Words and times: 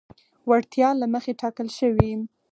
وړتیا 0.49 0.89
له 1.01 1.05
مخې 1.13 1.33
ټاکل 1.41 1.67
شوي. 1.77 2.11